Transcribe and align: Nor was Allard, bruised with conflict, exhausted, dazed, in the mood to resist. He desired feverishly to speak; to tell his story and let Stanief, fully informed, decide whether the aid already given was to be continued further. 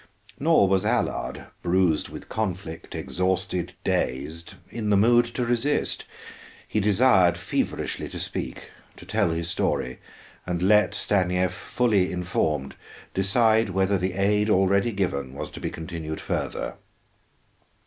Nor 0.39 0.67
was 0.67 0.83
Allard, 0.83 1.45
bruised 1.61 2.09
with 2.09 2.27
conflict, 2.27 2.95
exhausted, 2.95 3.73
dazed, 3.83 4.55
in 4.71 4.89
the 4.89 4.97
mood 4.97 5.25
to 5.25 5.45
resist. 5.45 6.05
He 6.67 6.79
desired 6.79 7.37
feverishly 7.37 8.09
to 8.09 8.19
speak; 8.19 8.71
to 8.97 9.05
tell 9.05 9.29
his 9.29 9.49
story 9.49 9.99
and 10.47 10.63
let 10.63 10.95
Stanief, 10.95 11.51
fully 11.51 12.11
informed, 12.11 12.73
decide 13.13 13.69
whether 13.69 13.99
the 13.99 14.13
aid 14.13 14.49
already 14.49 14.91
given 14.91 15.35
was 15.35 15.51
to 15.51 15.59
be 15.59 15.69
continued 15.69 16.19
further. 16.19 16.77